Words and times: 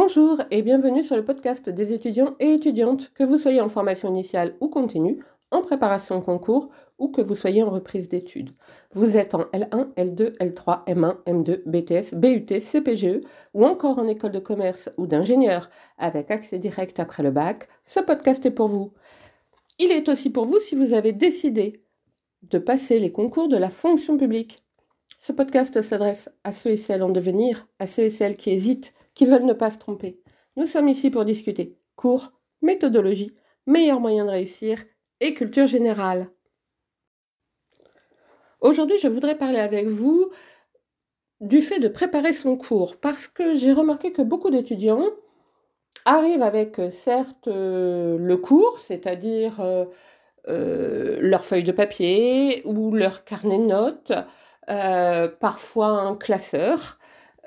Bonjour 0.00 0.40
et 0.52 0.62
bienvenue 0.62 1.02
sur 1.02 1.16
le 1.16 1.24
podcast 1.24 1.68
des 1.68 1.92
étudiants 1.92 2.36
et 2.38 2.54
étudiantes, 2.54 3.10
que 3.14 3.24
vous 3.24 3.36
soyez 3.36 3.60
en 3.60 3.68
formation 3.68 4.08
initiale 4.08 4.54
ou 4.60 4.68
continue, 4.68 5.18
en 5.50 5.60
préparation 5.60 6.18
au 6.18 6.20
concours 6.20 6.68
ou 6.98 7.08
que 7.08 7.20
vous 7.20 7.34
soyez 7.34 7.64
en 7.64 7.70
reprise 7.70 8.08
d'études. 8.08 8.50
Vous 8.94 9.16
êtes 9.16 9.34
en 9.34 9.46
L1, 9.46 9.92
L2, 9.96 10.36
L3, 10.38 10.84
M1, 10.86 11.16
M2, 11.26 11.62
BTS, 11.66 12.14
BUT, 12.14 12.60
CPGE 12.60 13.26
ou 13.54 13.66
encore 13.66 13.98
en 13.98 14.06
école 14.06 14.30
de 14.30 14.38
commerce 14.38 14.88
ou 14.98 15.08
d'ingénieur 15.08 15.68
avec 15.98 16.30
accès 16.30 16.60
direct 16.60 17.00
après 17.00 17.24
le 17.24 17.32
bac, 17.32 17.66
ce 17.84 17.98
podcast 17.98 18.46
est 18.46 18.52
pour 18.52 18.68
vous. 18.68 18.92
Il 19.80 19.90
est 19.90 20.08
aussi 20.08 20.30
pour 20.30 20.46
vous 20.46 20.60
si 20.60 20.76
vous 20.76 20.92
avez 20.92 21.12
décidé 21.12 21.82
de 22.42 22.58
passer 22.58 23.00
les 23.00 23.10
concours 23.10 23.48
de 23.48 23.56
la 23.56 23.68
fonction 23.68 24.16
publique. 24.16 24.62
Ce 25.18 25.32
podcast 25.32 25.82
s'adresse 25.82 26.30
à 26.44 26.52
ceux 26.52 26.70
et 26.70 26.76
celles 26.76 27.02
en 27.02 27.10
devenir, 27.10 27.66
à 27.80 27.86
ceux 27.86 28.04
et 28.04 28.10
celles 28.10 28.36
qui 28.36 28.50
hésitent, 28.50 28.94
veulent 29.26 29.44
ne 29.44 29.52
pas 29.52 29.70
se 29.70 29.78
tromper. 29.78 30.20
Nous 30.56 30.66
sommes 30.66 30.88
ici 30.88 31.10
pour 31.10 31.24
discuter 31.24 31.78
cours, 31.96 32.32
méthodologie, 32.62 33.34
meilleurs 33.66 34.00
moyens 34.00 34.26
de 34.26 34.32
réussir 34.32 34.84
et 35.20 35.34
culture 35.34 35.66
générale. 35.66 36.30
Aujourd'hui, 38.60 38.98
je 38.98 39.08
voudrais 39.08 39.38
parler 39.38 39.60
avec 39.60 39.86
vous 39.86 40.30
du 41.40 41.62
fait 41.62 41.78
de 41.78 41.88
préparer 41.88 42.32
son 42.32 42.56
cours, 42.56 42.96
parce 42.96 43.28
que 43.28 43.54
j'ai 43.54 43.72
remarqué 43.72 44.12
que 44.12 44.22
beaucoup 44.22 44.50
d'étudiants 44.50 45.06
arrivent 46.04 46.42
avec 46.42 46.78
euh, 46.78 46.90
certes 46.90 47.48
euh, 47.48 48.16
le 48.18 48.36
cours, 48.36 48.80
c'est-à-dire 48.80 49.60
euh, 49.60 49.84
leur 51.20 51.44
feuille 51.44 51.62
de 51.62 51.72
papier 51.72 52.62
ou 52.64 52.94
leur 52.94 53.24
carnet 53.24 53.58
de 53.58 53.64
notes, 53.64 54.12
parfois 55.40 55.88
un 55.88 56.16
classeur, 56.16 56.97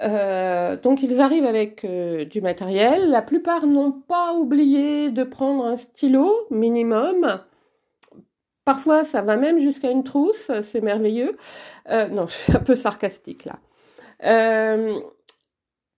euh, 0.02 0.78
donc 0.78 1.04
ils 1.04 1.22
arrivent 1.22 1.46
avec 1.46 1.86
euh, 1.86 2.26
du 2.26 2.42
matériel. 2.42 3.10
La 3.10 3.22
plupart 3.22 3.68
n'ont 3.68 3.92
pas 3.92 4.34
oublié 4.34 5.12
de 5.12 5.24
prendre 5.24 5.66
un 5.66 5.78
stylo 5.78 6.48
minimum. 6.50 7.40
Parfois 8.66 9.04
ça 9.04 9.22
va 9.22 9.38
même 9.38 9.60
jusqu'à 9.60 9.92
une 9.92 10.04
trousse, 10.04 10.52
c'est 10.62 10.82
merveilleux. 10.82 11.38
Euh, 11.90 12.08
non, 12.08 12.28
je 12.28 12.34
suis 12.34 12.56
un 12.56 12.60
peu 12.60 12.76
sarcastique 12.76 13.46
là. 13.46 13.60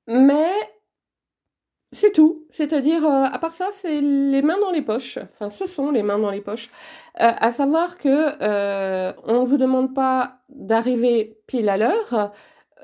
mais 0.07 0.51
c'est 1.91 2.11
tout. 2.11 2.45
C'est-à-dire, 2.49 3.05
à 3.05 3.37
part 3.37 3.53
ça, 3.53 3.67
c'est 3.71 4.01
les 4.01 4.41
mains 4.41 4.57
dans 4.59 4.71
les 4.71 4.81
poches. 4.81 5.19
Enfin, 5.35 5.51
ce 5.51 5.67
sont 5.67 5.91
les 5.91 6.01
mains 6.01 6.17
dans 6.17 6.31
les 6.31 6.41
poches. 6.41 6.69
à 7.15 7.51
savoir 7.51 7.97
que 7.97 8.09
on 9.27 9.41
ne 9.43 9.47
vous 9.47 9.57
demande 9.57 9.93
pas 9.93 10.39
d'arriver 10.49 11.37
pile 11.47 11.69
à 11.69 11.77
l'heure 11.77 12.33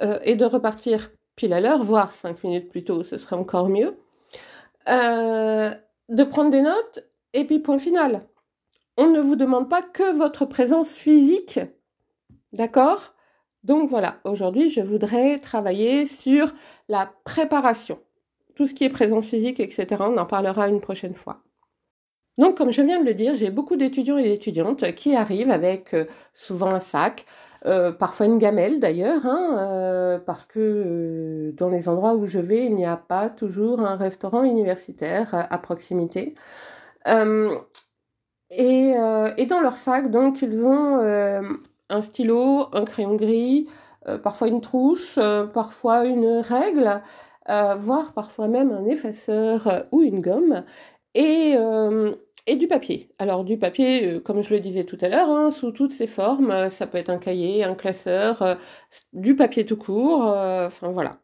euh, 0.02 0.20
et 0.24 0.36
de 0.36 0.46
repartir 0.46 1.12
pile 1.36 1.54
à 1.54 1.62
l'heure, 1.62 1.84
voire 1.84 2.12
cinq 2.12 2.44
minutes 2.44 2.70
plus 2.70 2.84
tôt, 2.84 3.04
ce 3.04 3.18
serait 3.18 3.36
encore 3.36 3.70
mieux. 3.70 3.98
Euh, 4.88 5.74
de 6.10 6.24
prendre 6.24 6.50
des 6.50 6.62
notes 6.62 7.06
et 7.34 7.46
puis 7.46 7.60
point 7.60 7.80
final. 7.80 8.28
On 8.98 9.08
ne 9.08 9.20
vous 9.20 9.36
demande 9.36 9.70
pas 9.70 9.82
que 9.82 10.16
votre 10.18 10.46
présence 10.46 10.92
physique, 10.92 11.60
d'accord? 12.54 13.14
Donc 13.64 13.90
voilà, 13.90 14.20
aujourd'hui 14.24 14.70
je 14.70 14.82
voudrais 14.82 15.40
travailler 15.40 16.06
sur 16.06 16.54
la 16.88 17.12
préparation. 17.24 18.00
Tout 18.56 18.68
ce 18.68 18.74
qui 18.74 18.84
est 18.84 18.90
présence 18.90 19.26
physique, 19.26 19.60
etc., 19.60 19.88
on 20.00 20.18
en 20.18 20.26
parlera 20.26 20.68
une 20.68 20.82
prochaine 20.82 21.16
fois. 21.16 21.44
Donc, 22.40 22.58
comme 22.58 22.72
je 22.72 22.82
viens 22.82 23.02
de 23.02 23.06
le 23.06 23.14
dire, 23.14 23.36
j'ai 23.36 23.50
beaucoup 23.50 23.76
d'étudiants 23.76 24.18
et 24.18 24.24
d'étudiantes 24.24 24.96
qui 24.96 25.14
arrivent 25.14 25.52
avec 25.52 25.94
euh, 25.94 26.06
souvent 26.34 26.74
un 26.74 26.80
sac, 26.80 27.26
euh, 27.66 27.92
parfois 27.92 28.26
une 28.26 28.38
gamelle 28.38 28.80
d'ailleurs, 28.80 29.26
hein, 29.26 29.58
euh, 29.60 30.20
parce 30.20 30.46
que 30.46 30.60
euh, 30.60 31.52
dans 31.54 31.70
les 31.70 31.90
endroits 31.90 32.16
où 32.16 32.26
je 32.26 32.40
vais, 32.40 32.66
il 32.66 32.76
n'y 32.76 32.86
a 32.86 32.96
pas 32.96 33.30
toujours 33.30 33.82
un 33.82 33.98
restaurant 33.98 34.44
universitaire 34.44 35.48
à 35.50 35.58
proximité. 35.58 36.36
Et, 38.52 38.94
et, 39.38 39.46
dans 39.46 39.62
leur 39.62 39.76
sac, 39.76 40.10
donc, 40.12 40.42
ils 40.42 40.64
ont 40.64 41.00
un 41.90 42.02
stylo, 42.02 42.68
un 42.74 42.86
crayon 42.86 43.16
gris, 43.16 43.68
parfois 44.24 44.48
une 44.48 44.62
trousse, 44.62 45.20
parfois 45.54 46.06
une 46.06 46.40
règle, 46.40 47.02
voire 47.48 48.14
parfois 48.14 48.48
même 48.48 48.72
un 48.72 48.86
effaceur 48.86 49.86
ou 49.92 50.02
une 50.02 50.22
gomme. 50.22 50.64
Et 51.16 51.56
et 52.50 52.56
du 52.56 52.68
papier. 52.68 53.10
Alors 53.20 53.44
du 53.44 53.58
papier, 53.60 54.06
euh, 54.06 54.20
comme 54.20 54.42
je 54.44 54.54
le 54.54 54.60
disais 54.60 54.84
tout 54.84 54.98
à 55.02 55.08
l'heure, 55.08 55.30
hein, 55.30 55.52
sous 55.52 55.72
toutes 55.72 55.94
ses 55.94 56.08
formes, 56.08 56.52
euh, 56.52 56.70
ça 56.70 56.88
peut 56.88 56.98
être 56.98 57.10
un 57.10 57.20
cahier, 57.20 57.64
un 57.64 57.76
classeur, 57.76 58.42
euh, 58.42 58.56
du 59.14 59.36
papier 59.36 59.66
tout 59.66 59.78
court, 59.78 60.22
enfin 60.24 60.90
voilà. 60.90 61.20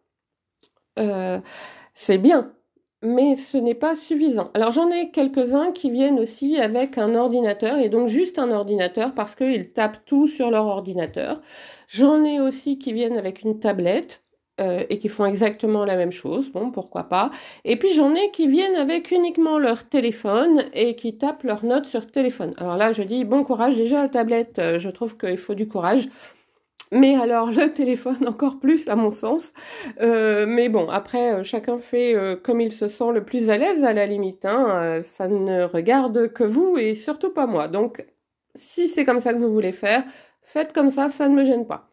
c'est 1.94 2.18
bien, 2.18 2.54
mais 3.02 3.36
ce 3.38 3.58
n'est 3.58 3.76
pas 3.76 3.96
suffisant. 3.96 4.52
Alors 4.54 4.72
j'en 4.72 4.90
ai 4.92 5.12
quelques-uns 5.12 5.72
qui 5.72 5.90
viennent 5.92 6.20
aussi 6.20 6.58
avec 6.58 6.98
un 6.98 7.16
ordinateur, 7.16 7.78
et 7.80 7.90
donc 7.90 8.08
juste 8.08 8.40
un 8.40 8.52
ordinateur 8.52 9.14
parce 9.14 9.36
qu'ils 9.36 9.72
tapent 9.74 10.06
tout 10.06 10.28
sur 10.28 10.52
leur 10.52 10.66
ordinateur. 10.68 11.42
J'en 11.88 12.24
ai 12.24 12.40
aussi 12.40 12.80
qui 12.80 12.94
viennent 12.94 13.18
avec 13.18 13.42
une 13.42 13.60
tablette, 13.60 14.25
euh, 14.62 14.86
et 14.90 15.00
qui 15.00 15.10
font 15.10 15.26
exactement 15.26 15.84
la 15.84 15.98
même 15.98 16.14
chose, 16.14 16.50
bon, 16.50 16.72
pourquoi 16.72 17.04
pas. 17.04 17.30
Et 17.66 17.76
puis 17.76 17.94
j'en 17.94 18.16
ai 18.16 18.32
qui 18.32 18.48
viennent 18.48 18.78
avec 18.78 19.12
uniquement 19.12 19.60
leur 19.60 19.84
téléphone 19.84 20.64
et 20.74 20.96
qui 20.96 21.18
tapent 21.18 21.44
leurs 21.44 21.66
notes 21.66 21.88
sur 21.88 22.08
téléphone. 22.10 22.54
Alors 22.58 22.78
là, 22.78 22.94
je 22.94 23.04
dis 23.04 23.26
bon 23.26 23.44
courage, 23.44 23.76
déjà 23.76 24.02
la 24.02 24.08
tablette, 24.08 24.60
euh, 24.60 24.80
je 24.80 24.90
trouve 24.90 25.18
qu'il 25.18 25.38
faut 25.38 25.56
du 25.56 25.68
courage. 25.68 26.08
Mais 26.94 27.16
alors 27.16 27.52
le 27.52 27.74
téléphone 27.74 28.26
encore 28.28 28.60
plus 28.60 28.88
à 28.88 28.96
mon 28.96 29.12
sens. 29.12 29.52
Euh, 30.00 30.46
mais 30.48 30.70
bon, 30.70 30.88
après, 30.90 31.44
chacun 31.44 31.80
fait 31.80 32.16
comme 32.44 32.62
il 32.62 32.72
se 32.72 32.88
sent 32.88 33.12
le 33.14 33.26
plus 33.26 33.50
à 33.50 33.58
l'aise 33.58 33.84
à 33.84 33.92
la 33.92 34.06
limite. 34.06 34.46
Hein. 34.46 35.02
ça 35.04 35.28
ne 35.28 35.64
regarde 35.64 36.32
que 36.32 36.46
vous 36.46 36.78
et 36.78 36.96
surtout 36.96 37.34
pas 37.34 37.48
moi. 37.48 37.68
Donc 37.68 38.06
si 38.56 38.88
c'est 38.88 39.04
comme 39.06 39.20
ça 39.20 39.34
que 39.34 39.40
vous 39.40 39.52
voulez 39.52 39.74
faire, 39.74 40.04
faites 40.44 40.72
comme 40.74 40.92
ça, 40.92 41.10
ça 41.10 41.28
ne 41.28 41.36
me 41.36 41.44
gêne 41.44 41.68
pas. 41.68 41.90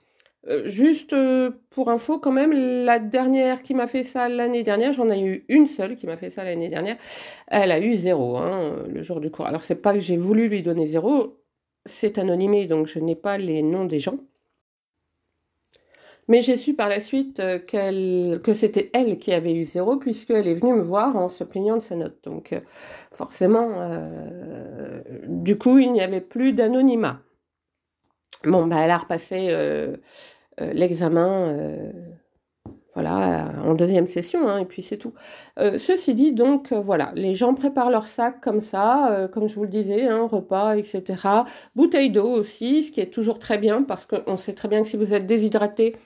Euh, 0.48 0.66
juste 0.68 1.12
euh, 1.12 1.52
pour 1.70 1.88
info, 1.88 2.18
quand 2.18 2.32
même, 2.32 2.52
la 2.52 2.98
dernière 2.98 3.62
qui 3.62 3.74
m'a 3.74 3.86
fait 3.86 4.02
ça 4.02 4.28
l'année 4.28 4.64
dernière, 4.64 4.92
j'en 4.92 5.08
ai 5.08 5.20
eu 5.20 5.44
une 5.48 5.68
seule 5.68 5.94
qui 5.94 6.06
m'a 6.06 6.16
fait 6.16 6.30
ça 6.30 6.42
l'année 6.42 6.68
dernière. 6.68 6.96
Elle 7.46 7.70
a 7.70 7.78
eu 7.80 7.94
zéro 7.96 8.36
hein, 8.38 8.84
le 8.88 9.02
jour 9.02 9.20
du 9.20 9.30
cours. 9.30 9.46
Alors 9.46 9.62
c'est 9.62 9.76
pas 9.76 9.94
que 9.94 10.00
j'ai 10.00 10.16
voulu 10.16 10.48
lui 10.48 10.62
donner 10.62 10.86
zéro, 10.86 11.38
c'est 11.86 12.18
anonymé, 12.18 12.66
donc 12.66 12.88
je 12.88 12.98
n'ai 12.98 13.14
pas 13.16 13.38
les 13.38 13.62
noms 13.62 13.84
des 13.84 14.00
gens. 14.00 14.18
Mais 16.28 16.40
j'ai 16.42 16.56
su 16.56 16.74
par 16.74 16.88
la 16.88 17.00
suite 17.00 17.40
euh, 17.40 17.58
que 18.38 18.54
c'était 18.54 18.90
elle 18.94 19.18
qui 19.18 19.32
avait 19.32 19.54
eu 19.54 19.64
zéro, 19.64 19.96
puisqu'elle 19.96 20.48
est 20.48 20.54
venue 20.54 20.74
me 20.74 20.82
voir 20.82 21.16
en 21.16 21.28
se 21.28 21.44
plaignant 21.44 21.76
de 21.76 21.82
sa 21.82 21.94
note. 21.96 22.18
Donc 22.24 22.52
forcément, 23.12 23.70
du 25.26 25.58
coup, 25.58 25.78
il 25.78 25.92
n'y 25.92 26.00
avait 26.00 26.20
plus 26.20 26.52
d'anonymat. 26.52 27.20
Bon, 28.44 28.66
bah, 28.66 28.76
elle 28.80 28.90
a 28.90 28.98
repassé 28.98 29.48
euh, 29.50 29.96
euh, 30.60 30.72
l'examen, 30.72 31.48
euh, 31.50 31.92
voilà, 32.94 33.52
en 33.64 33.74
deuxième 33.74 34.06
session, 34.06 34.48
hein, 34.48 34.58
et 34.58 34.64
puis 34.64 34.82
c'est 34.82 34.98
tout. 34.98 35.14
ceci 35.56 36.14
dit, 36.14 36.32
donc, 36.32 36.72
voilà, 36.72 37.12
les 37.14 37.34
gens 37.34 37.54
préparent 37.54 37.90
leur 37.90 38.06
sac 38.06 38.40
comme 38.42 38.60
ça, 38.60 39.28
comme 39.32 39.48
je 39.48 39.54
vous 39.54 39.62
le 39.62 39.68
disais, 39.68 40.06
hein, 40.08 40.26
repas, 40.30 40.76
etc. 40.76 41.44
Bouteille 41.74 42.10
d'eau 42.10 42.28
aussi, 42.28 42.82
ce 42.82 42.92
qui 42.92 43.00
est 43.00 43.12
toujours 43.12 43.38
très 43.38 43.58
bien, 43.58 43.82
parce 43.82 44.06
qu'on 44.06 44.36
sait 44.36 44.54
très 44.54 44.68
bien 44.68 44.82
que 44.82 44.88
si 44.88 44.96
vous 44.96 45.14
êtes 45.14 45.26
déshydraté, 45.26 45.96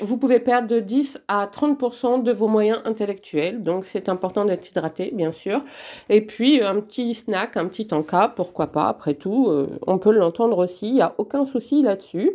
vous 0.00 0.18
pouvez 0.18 0.40
perdre 0.40 0.68
de 0.68 0.80
10 0.80 1.22
à 1.28 1.46
30% 1.46 2.22
de 2.22 2.32
vos 2.32 2.48
moyens 2.48 2.80
intellectuels, 2.84 3.62
donc 3.62 3.84
c'est 3.84 4.08
important 4.08 4.44
d'être 4.44 4.68
hydraté, 4.68 5.10
bien 5.12 5.32
sûr. 5.32 5.62
Et 6.08 6.20
puis 6.20 6.62
un 6.62 6.80
petit 6.80 7.14
snack, 7.14 7.56
un 7.56 7.66
petit 7.66 7.88
encas, 7.92 8.28
pourquoi 8.28 8.68
pas, 8.68 8.88
après 8.88 9.14
tout, 9.14 9.48
euh, 9.48 9.78
on 9.86 9.98
peut 9.98 10.12
l'entendre 10.12 10.58
aussi, 10.58 10.88
il 10.88 10.94
n'y 10.94 11.02
a 11.02 11.14
aucun 11.18 11.46
souci 11.46 11.82
là-dessus. 11.82 12.32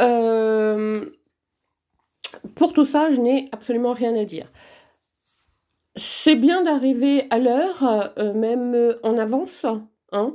Euh, 0.00 1.06
pour 2.54 2.72
tout 2.72 2.84
ça, 2.84 3.10
je 3.12 3.20
n'ai 3.20 3.48
absolument 3.52 3.92
rien 3.92 4.14
à 4.14 4.24
dire. 4.24 4.46
C'est 5.96 6.36
bien 6.36 6.62
d'arriver 6.62 7.26
à 7.30 7.38
l'heure, 7.38 8.12
euh, 8.18 8.32
même 8.34 8.94
en 9.02 9.16
avance, 9.16 9.66
Hein. 10.12 10.34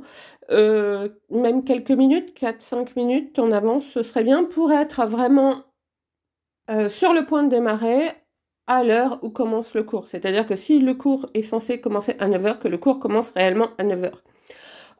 Euh, 0.50 1.08
même 1.30 1.64
quelques 1.64 1.90
minutes, 1.90 2.38
4-5 2.38 2.90
minutes 2.96 3.38
en 3.38 3.50
avance, 3.50 3.86
ce 3.86 4.02
serait 4.02 4.24
bien 4.24 4.44
pour 4.44 4.72
être 4.72 5.04
vraiment 5.06 5.62
euh, 6.70 6.88
sur 6.88 7.12
le 7.12 7.24
point 7.24 7.42
de 7.42 7.48
démarrer 7.48 8.08
à 8.66 8.84
l'heure 8.84 9.18
où 9.22 9.30
commence 9.30 9.74
le 9.74 9.82
cours. 9.82 10.06
C'est-à-dire 10.06 10.46
que 10.46 10.56
si 10.56 10.78
le 10.78 10.94
cours 10.94 11.26
est 11.34 11.42
censé 11.42 11.80
commencer 11.80 12.16
à 12.20 12.28
9h, 12.28 12.58
que 12.58 12.68
le 12.68 12.78
cours 12.78 13.00
commence 13.00 13.30
réellement 13.30 13.68
à 13.78 13.84
9h. 13.84 14.12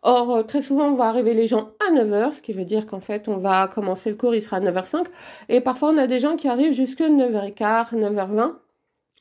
Or, 0.03 0.37
euh, 0.37 0.43
très 0.43 0.61
souvent, 0.61 0.89
on 0.89 0.97
va 0.97 1.07
arriver 1.07 1.33
les 1.33 1.47
gens 1.47 1.71
à 1.89 1.93
9h, 1.93 2.33
ce 2.33 2.43
qui 2.43 2.53
veut 2.53 2.67
dire 2.67 2.87
qu'en 2.87 3.01
fait, 3.01 3.29
on 3.29 3.39
va 3.39 3.69
commencer 3.69 4.11
le 4.11 4.17
cours, 4.17 4.35
il 4.35 4.43
sera 4.43 4.59
à 4.59 4.61
9h05. 4.61 5.07
Et 5.49 5.61
parfois, 5.61 5.91
on 5.91 5.99
a 5.99 6.07
des 6.07 6.21
gens 6.21 6.37
qui 6.37 6.49
arrivent 6.49 6.75
jusque 6.75 7.01
9h15, 7.01 7.95
9h20. 7.95 8.55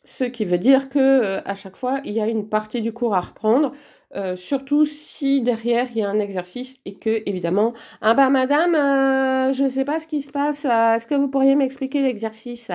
Ce 0.04 0.26
qui 0.26 0.44
veut 0.44 0.58
dire 0.58 0.90
que 0.90 1.40
à 1.46 1.56
chaque 1.56 1.78
fois, 1.78 2.02
il 2.04 2.12
y 2.12 2.20
a 2.20 2.28
une 2.28 2.50
partie 2.50 2.82
du 2.82 2.92
cours 2.92 3.16
à 3.16 3.22
reprendre. 3.22 3.72
Euh, 4.16 4.36
surtout 4.36 4.86
si 4.86 5.42
derrière 5.42 5.88
il 5.92 5.98
y 5.98 6.04
a 6.04 6.10
un 6.10 6.20
exercice 6.20 6.76
et 6.86 6.94
que 7.00 7.24
évidemment 7.26 7.74
ah 8.02 8.14
bah 8.14 8.30
madame 8.30 8.76
euh, 8.76 9.54
je 9.54 9.64
ne 9.64 9.70
sais 9.70 9.86
pas 9.86 10.00
ce 10.00 10.06
qui 10.06 10.22
se 10.22 10.32
passe 10.32 10.66
euh, 10.66 10.96
est-ce 10.96 11.08
que 11.08 11.16
vous 11.16 11.30
pourriez 11.30 11.56
m'expliquer 11.56 12.04
l'exercice 12.04 12.70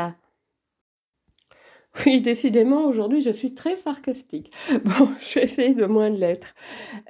Oui, 2.06 2.20
décidément, 2.20 2.84
aujourd'hui, 2.84 3.20
je 3.22 3.30
suis 3.30 3.54
très 3.54 3.76
sarcastique. 3.76 4.52
Bon, 4.84 5.08
je 5.20 5.34
vais 5.34 5.44
essayer 5.44 5.74
de 5.74 5.86
moins 5.86 6.10
l'être. 6.10 6.54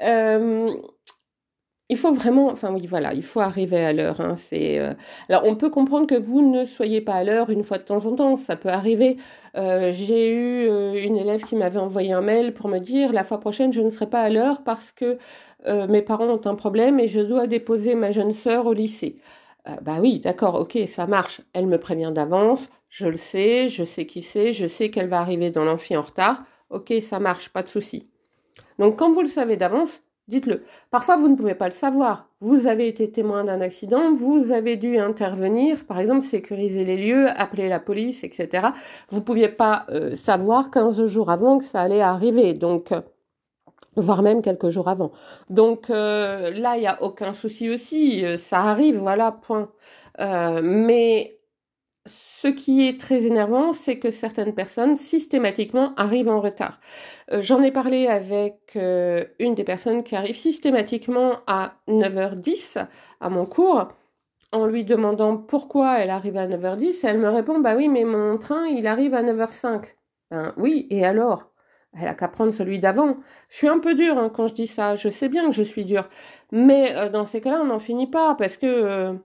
Euh, 0.02 0.75
il 1.90 1.96
faut 1.96 2.12
vraiment, 2.12 2.49
enfin 2.49 2.73
oui, 2.73 2.87
voilà, 2.87 3.14
il 3.14 3.23
faut 3.23 3.40
arriver 3.40 3.82
à 3.82 3.93
l'heure. 3.93 4.20
Hein, 4.20 4.37
c'est, 4.37 4.79
euh, 4.79 4.93
alors 5.29 5.44
on 5.46 5.56
peut 5.56 5.70
comprendre 5.70 6.06
que 6.06 6.14
vous 6.14 6.43
ne 6.43 6.64
soyez 6.64 7.00
pas 7.00 7.14
à 7.14 7.25
l'heure 7.25 7.50
une 7.50 7.64
fois 7.64 7.79
de 7.79 7.82
temps 7.82 8.05
en 8.06 8.14
temps, 8.14 8.37
ça 8.37 8.56
peut 8.56 8.69
arriver. 8.69 9.17
Euh, 9.56 9.90
j'ai 9.93 10.31
eu 10.31 10.69
euh, 10.69 10.94
une 11.02 11.17
élève 11.17 11.43
qui 11.44 11.56
m'avait 11.56 11.79
envoyé 11.79 12.12
un 12.12 12.20
mail 12.20 12.52
pour 12.52 12.69
me 12.69 12.79
dire 12.79 13.12
la 13.12 13.25
fois 13.25 13.40
prochaine 13.40 13.73
je 13.73 13.81
ne 13.81 13.90
serai 13.90 14.06
pas 14.06 14.20
à 14.20 14.31
l'heure 14.31 14.62
parce 14.64 14.93
que 14.93 15.19
mes 15.88 16.02
parents 16.02 16.29
ont 16.29 16.46
un 16.46 16.55
problème 16.55 17.00
et 17.00 17.08
je 17.08 17.20
dois 17.20 17.49
déposer 17.49 17.96
ma 17.96 18.12
jeune 18.12 18.32
sœur 18.32 18.67
au 18.67 18.73
lycée. 18.73 19.17
bah 19.82 19.96
oui, 20.00 20.20
d'accord, 20.20 20.55
ok, 20.55 20.79
ça 20.87 21.06
marche. 21.06 21.40
Elle 21.52 21.67
me 21.67 21.79
prévient 21.79 22.12
d'avance, 22.14 22.69
je 22.88 23.08
le 23.08 23.17
sais, 23.17 23.69
je 23.69 23.85
sais 23.85 24.06
qui 24.06 24.23
c'est, 24.23 24.52
je 24.52 24.69
sais 24.69 24.90
qu'elle 24.90 25.08
va 25.08 25.20
arriver 25.20 25.50
dans 25.50 25.64
l'amphi 25.64 25.96
en 25.96 26.02
retard. 26.02 26.44
Ok, 26.70 26.94
ça 27.02 27.19
marche, 27.19 27.49
pas 27.49 27.62
de 27.64 27.69
souci. 27.69 28.06
Donc 28.79 28.96
quand 28.99 29.12
vous 29.12 29.23
le 29.23 29.29
savez 29.29 29.56
d'avance, 29.56 30.00
Dites-le. 30.28 30.62
Parfois, 30.90 31.16
vous 31.16 31.28
ne 31.28 31.36
pouvez 31.36 31.54
pas 31.54 31.66
le 31.69 31.72
savoir. 31.72 32.28
Vous 32.40 32.66
avez 32.66 32.86
été 32.86 33.10
témoin 33.10 33.44
d'un 33.44 33.62
accident, 33.62 34.12
vous 34.14 34.52
avez 34.52 34.76
dû 34.76 34.98
intervenir, 34.98 35.86
par 35.86 35.98
exemple, 35.98 36.22
sécuriser 36.22 36.84
les 36.84 36.98
lieux, 36.98 37.28
appeler 37.30 37.69
la 37.69 37.80
police, 37.80 38.25
etc. 38.25 38.69
Vous 39.08 39.20
ne 39.20 39.25
pouviez 39.25 39.48
pas 39.48 39.86
euh, 39.88 40.14
savoir 40.16 40.70
15 40.70 41.06
jours 41.06 41.30
avant 41.30 41.58
que 41.58 41.64
ça 41.64 41.80
allait 41.80 42.02
arriver, 42.02 42.52
donc, 42.52 42.92
euh, 42.92 43.00
voire 43.96 44.22
même 44.22 44.42
quelques 44.42 44.69
jours 44.69 44.88
avant. 44.88 45.12
Donc 45.48 45.88
euh, 45.90 46.50
là, 46.50 46.76
il 46.76 46.80
n'y 46.80 46.86
a 46.86 47.02
aucun 47.02 47.32
souci 47.32 47.70
aussi, 47.70 48.25
ça 48.38 48.60
arrive, 48.60 48.98
voilà, 48.98 49.32
point. 49.32 49.70
mais 50.62 51.38
ce 52.08 52.49
qui 52.49 52.88
est 52.88 53.00
très 53.00 53.25
énervant, 53.26 53.72
c'est 53.72 53.99
que 53.99 54.10
certaines 54.10 54.55
personnes 54.55 54.96
systématiquement 54.96 55.94
arrivent 55.96 56.28
en 56.28 56.40
retard. 56.40 56.81
Euh, 57.32 57.43
j'en 57.43 57.62
ai 57.62 57.70
parlé 57.70 58.06
avec 58.06 58.72
euh, 58.76 59.25
une 59.38 59.55
des 59.55 59.64
personnes 59.64 60.02
qui 60.02 60.16
arrive 60.16 60.37
systématiquement 60.37 61.38
à 61.46 61.75
9h10 61.88 62.87
à 63.20 63.31
mon 63.31 63.44
cours 63.46 63.88
en 64.52 64.66
lui 64.66 64.84
demandant 64.84 65.37
pourquoi 65.37 65.99
elle 65.99 66.10
arrive 66.10 66.37
à 66.37 66.46
9h10. 66.49 67.06
Elle 67.06 67.19
me 67.19 67.28
répond 67.28 67.60
Bah 67.60 67.75
oui, 67.76 67.88
mais 67.88 68.05
mon 68.05 68.38
train 68.38 68.66
il 68.66 68.87
arrive 68.87 69.14
à 69.14 69.22
9h05. 69.22 69.84
Ben 70.31 70.54
oui, 70.56 70.87
et 70.90 71.04
alors? 71.04 71.50
Elle 71.94 72.08
a 72.08 72.14
qu'à 72.14 72.28
prendre 72.28 72.52
celui 72.52 72.78
d'avant. 72.78 73.16
Je 73.49 73.56
suis 73.56 73.69
un 73.69 73.78
peu 73.78 73.94
dure 73.94 74.19
hein, 74.19 74.31
quand 74.34 74.46
je 74.49 74.54
dis 74.54 74.66
ça, 74.66 74.94
je 74.96 75.08
sais 75.08 75.28
bien 75.28 75.46
que 75.46 75.52
je 75.52 75.62
suis 75.62 75.84
dure. 75.84 76.08
Mais 76.52 76.94
euh, 76.96 77.08
dans 77.08 77.26
ces 77.26 77.40
cas-là, 77.40 77.61
on 77.62 77.66
n'en 77.66 77.78
finit 77.78 78.11
pas 78.11 78.34
parce 78.34 78.56
que 78.56 79.19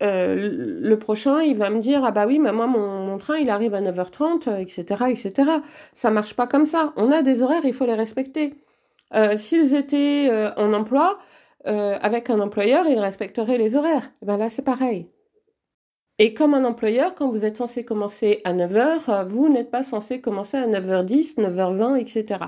le 0.00 0.94
prochain, 0.96 1.42
il 1.42 1.56
va 1.56 1.70
me 1.70 1.80
dire 1.80 2.04
ah 2.04 2.10
bah 2.10 2.26
oui, 2.26 2.38
mais 2.38 2.52
moi 2.52 2.66
mon, 2.66 3.18
train 3.18 3.36
il 3.36 3.50
arrive 3.50 3.74
à 3.74 3.82
9h30, 3.82 4.60
etc., 4.60 5.04
etc. 5.10 5.50
Ça 5.94 6.10
marche 6.10 6.34
pas 6.34 6.46
comme 6.46 6.66
ça. 6.66 6.92
On 6.96 7.10
a 7.10 7.22
des 7.22 7.42
horaires, 7.42 7.64
il 7.64 7.74
faut 7.74 7.86
les 7.86 7.94
respecter. 7.94 8.54
Euh, 9.14 9.36
S'ils 9.36 9.74
étaient 9.74 10.28
euh, 10.30 10.52
en 10.56 10.72
emploi 10.72 11.18
euh, 11.66 11.98
avec 12.00 12.30
un 12.30 12.40
employeur, 12.40 12.86
ils 12.86 12.98
respecteraient 12.98 13.58
les 13.58 13.76
horaires. 13.76 14.10
ben 14.22 14.36
là, 14.36 14.48
c'est 14.48 14.62
pareil. 14.62 15.08
Et 16.18 16.34
comme 16.34 16.54
un 16.54 16.64
employeur, 16.64 17.14
quand 17.14 17.30
vous 17.30 17.44
êtes 17.46 17.56
censé 17.56 17.84
commencer 17.84 18.42
à 18.44 18.52
9h, 18.52 19.26
vous 19.26 19.48
n'êtes 19.48 19.70
pas 19.70 19.82
censé 19.82 20.20
commencer 20.20 20.58
à 20.58 20.66
9h10, 20.66 21.36
9h20, 21.36 21.98
etc. 21.98 22.40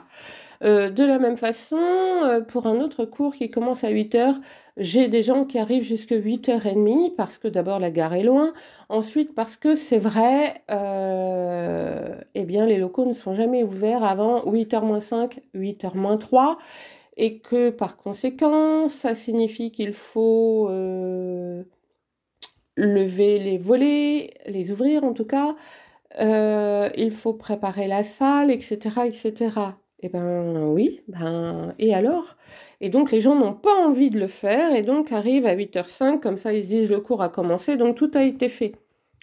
Euh, 0.62 0.90
de 0.90 1.04
la 1.04 1.18
même 1.18 1.36
façon, 1.36 1.76
euh, 1.76 2.40
pour 2.40 2.66
un 2.66 2.80
autre 2.80 3.04
cours 3.04 3.34
qui 3.34 3.50
commence 3.50 3.82
à 3.82 3.88
8 3.88 4.14
heures, 4.14 4.36
j'ai 4.76 5.08
des 5.08 5.22
gens 5.22 5.44
qui 5.44 5.58
arrivent 5.58 5.82
jusqu'à 5.82 6.16
8h30 6.16 7.14
parce 7.14 7.38
que 7.38 7.48
d'abord 7.48 7.78
la 7.78 7.90
gare 7.90 8.14
est 8.14 8.22
loin, 8.22 8.54
ensuite 8.88 9.34
parce 9.34 9.56
que 9.56 9.74
c'est 9.74 9.98
vrai, 9.98 10.62
euh, 10.70 12.16
eh 12.34 12.44
bien 12.44 12.66
les 12.66 12.78
locaux 12.78 13.04
ne 13.04 13.12
sont 13.12 13.34
jamais 13.34 13.62
ouverts 13.62 14.04
avant 14.04 14.40
8h 14.44 14.82
moins 14.84 15.00
5, 15.00 15.40
8h 15.54 15.96
moins 15.96 16.16
3 16.16 16.58
et 17.16 17.38
que 17.40 17.70
par 17.70 17.96
conséquent, 17.96 18.88
ça 18.88 19.14
signifie 19.14 19.70
qu'il 19.72 19.92
faut 19.92 20.68
lever 22.76 23.38
les 23.38 23.58
volets, 23.58 24.34
les 24.46 24.70
ouvrir 24.72 25.04
en 25.04 25.12
tout 25.12 25.26
cas, 25.26 25.54
il 26.18 27.10
faut 27.12 27.34
préparer 27.34 27.88
la 27.88 28.02
salle, 28.02 28.50
etc., 28.50 28.78
etc. 29.06 29.50
Eh 30.04 30.08
ben 30.08 30.64
oui, 30.66 31.00
ben 31.06 31.74
et 31.78 31.94
alors? 31.94 32.36
Et 32.80 32.90
donc 32.90 33.12
les 33.12 33.20
gens 33.20 33.36
n'ont 33.36 33.54
pas 33.54 33.74
envie 33.74 34.10
de 34.10 34.18
le 34.18 34.26
faire 34.26 34.74
et 34.74 34.82
donc 34.82 35.12
arrivent 35.12 35.46
à 35.46 35.54
8h05, 35.54 36.18
comme 36.20 36.38
ça 36.38 36.52
ils 36.52 36.64
se 36.64 36.68
disent 36.68 36.90
le 36.90 37.00
cours 37.00 37.22
a 37.22 37.28
commencé, 37.28 37.76
donc 37.76 37.96
tout 37.96 38.10
a 38.14 38.24
été 38.24 38.48
fait. 38.48 38.72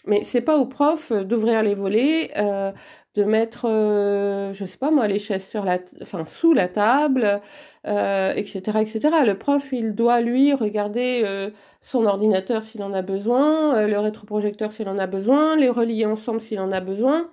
Mais 0.06 0.24
c'est 0.24 0.42
pas 0.42 0.58
au 0.58 0.66
prof 0.66 1.12
d'ouvrir 1.12 1.64
les 1.64 1.76
volets, 1.76 2.32
euh, 2.38 2.72
de 3.16 3.24
mettre, 3.26 3.66
euh, 3.70 4.54
je 4.54 4.66
sais 4.66 4.78
pas 4.78 4.92
moi, 4.92 5.08
les 5.08 5.20
chaises 5.20 5.46
sur 5.46 5.66
la, 5.66 5.80
enfin 6.02 6.26
sous 6.26 6.54
la 6.54 6.70
table, 6.70 7.42
euh, 7.88 8.34
etc., 8.36 8.80
etc. 8.82 9.10
Le 9.26 9.38
prof, 9.38 9.72
il 9.74 9.94
doit 9.96 10.22
lui 10.22 10.54
regarder 10.54 11.24
euh, 11.26 11.50
son 11.82 12.06
ordinateur 12.06 12.64
s'il 12.64 12.84
en 12.84 12.94
a 12.94 13.02
besoin, 13.02 13.86
le 13.86 14.00
rétroprojecteur 14.00 14.72
s'il 14.72 14.88
en 14.90 14.98
a 15.00 15.08
besoin, 15.08 15.58
les 15.58 15.70
relier 15.70 16.06
ensemble 16.06 16.40
s'il 16.42 16.60
en 16.62 16.72
a 16.72 16.80
besoin. 16.80 17.30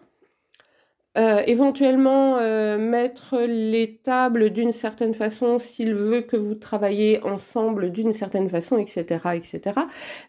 Euh, 1.16 1.42
éventuellement 1.46 2.36
euh, 2.38 2.76
mettre 2.76 3.38
les 3.38 3.96
tables 4.02 4.50
d'une 4.50 4.72
certaine 4.72 5.14
façon 5.14 5.58
s'il 5.58 5.94
veut 5.94 6.20
que 6.20 6.36
vous 6.36 6.54
travaillez 6.54 7.22
ensemble 7.22 7.90
d'une 7.90 8.12
certaine 8.12 8.50
façon, 8.50 8.76
etc., 8.76 9.20
etc. 9.34 9.80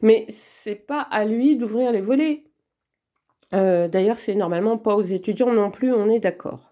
Mais 0.01 0.25
c'est 0.29 0.75
pas 0.75 1.01
à 1.01 1.25
lui 1.25 1.57
d'ouvrir 1.57 1.91
les 1.91 1.99
volets. 1.99 2.45
Euh, 3.53 3.87
d'ailleurs, 3.89 4.17
c'est 4.17 4.35
normalement 4.35 4.77
pas 4.77 4.95
aux 4.95 5.03
étudiants 5.03 5.53
non 5.53 5.71
plus, 5.71 5.93
on 5.93 6.09
est 6.09 6.19
d'accord. 6.19 6.66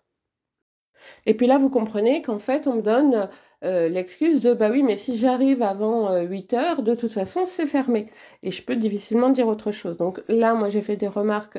Et 1.25 1.33
puis 1.33 1.47
là, 1.47 1.57
vous 1.57 1.69
comprenez 1.69 2.21
qu'en 2.21 2.39
fait, 2.39 2.67
on 2.67 2.75
me 2.75 2.81
donne 2.81 3.29
euh, 3.65 3.89
l'excuse 3.89 4.41
de 4.41 4.53
bah 4.53 4.69
oui, 4.71 4.83
mais 4.83 4.97
si 4.97 5.17
j'arrive 5.17 5.63
avant 5.63 6.21
8 6.21 6.53
euh, 6.53 6.57
heures, 6.57 6.81
de 6.83 6.93
toute 6.93 7.13
façon, 7.13 7.45
c'est 7.45 7.65
fermé. 7.65 8.05
Et 8.43 8.51
je 8.51 8.63
peux 8.63 8.75
difficilement 8.75 9.29
dire 9.29 9.47
autre 9.47 9.71
chose. 9.71 9.97
Donc 9.97 10.21
là, 10.27 10.53
moi, 10.53 10.69
j'ai 10.69 10.81
fait 10.81 10.97
des 10.97 11.07
remarques 11.07 11.57